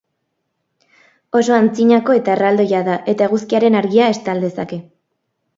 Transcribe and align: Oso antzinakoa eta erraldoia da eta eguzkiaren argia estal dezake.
Oso 1.41 1.57
antzinakoa 1.57 2.17
eta 2.21 2.35
erraldoia 2.37 2.81
da 2.89 2.97
eta 3.15 3.29
eguzkiaren 3.29 3.81
argia 3.83 4.11
estal 4.17 4.43
dezake. 4.49 4.85